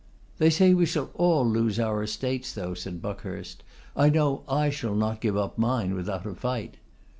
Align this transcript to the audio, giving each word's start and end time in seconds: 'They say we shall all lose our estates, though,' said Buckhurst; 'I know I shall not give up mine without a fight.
'They 0.39 0.49
say 0.49 0.73
we 0.73 0.83
shall 0.83 1.11
all 1.13 1.47
lose 1.47 1.79
our 1.79 2.01
estates, 2.01 2.53
though,' 2.53 2.73
said 2.73 3.03
Buckhurst; 3.03 3.61
'I 3.95 4.09
know 4.09 4.43
I 4.49 4.71
shall 4.71 4.95
not 4.95 5.21
give 5.21 5.37
up 5.37 5.59
mine 5.59 5.93
without 5.93 6.25
a 6.25 6.33
fight. 6.33 6.77